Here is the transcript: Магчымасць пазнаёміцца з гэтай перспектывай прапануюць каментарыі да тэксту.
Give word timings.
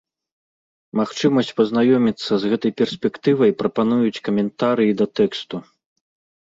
Магчымасць 0.99 1.51
пазнаёміцца 1.59 2.33
з 2.45 2.51
гэтай 2.55 2.71
перспектывай 2.83 3.55
прапануюць 3.61 4.23
каментарыі 4.31 4.91
да 5.03 5.11
тэксту. 5.23 5.55